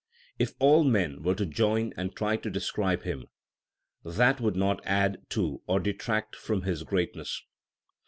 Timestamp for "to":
1.35-1.45, 2.35-2.49, 5.29-5.61